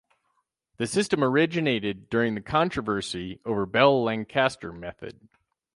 [0.77, 5.27] The system originated during the controversy over Bell-Lancaster method.